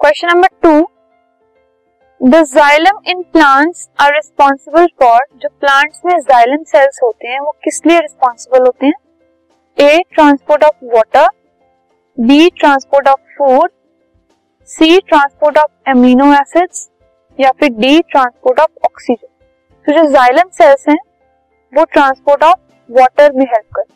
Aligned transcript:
Question 0.00 0.28
number 0.28 0.48
two 0.62 0.70
the 2.20 2.42
xylem 2.46 2.98
in 3.10 3.22
plants 3.32 3.88
are 4.00 4.12
responsible 4.14 4.86
for 5.00 5.20
जो 5.42 5.48
plants 5.60 6.00
में 6.06 6.18
xylem 6.20 6.62
cells 6.64 7.00
होते 7.02 7.28
हैं, 7.28 7.38
वो 7.40 7.54
किस 7.64 7.80
लिए 7.86 7.98
रिस्पॉन्सिबल 8.00 8.66
होते 8.66 8.86
हैं? 8.86 8.94
A 9.78 10.02
transport 10.12 10.64
of 10.64 10.84
water 10.94 11.26
B 12.18 12.48
transport 12.58 13.08
of 13.08 13.20
food 13.38 13.70
C 14.68 14.98
transport 15.00 15.58
of 15.58 15.90
amino 15.90 16.32
acids 16.34 16.88
या 17.38 17.50
फिर 17.60 17.70
डी 17.80 18.00
ट्रांसपोर्ट 18.02 18.60
ऑफ़ 18.60 18.86
ऑक्सीजन 18.86 19.26
तो 19.86 19.92
जो 19.92 20.10
जाइलम 20.12 20.50
सेल्स 20.52 20.88
हैं, 20.88 20.98
वो 21.72 21.84
ट्रांसपोर्ट 21.84 22.44
ऑफ़ 22.44 22.58
वाटर 22.90 23.32
में 23.32 23.44
हेल्प 23.44 23.74
करते 23.74 23.92
हैं। 23.92 23.95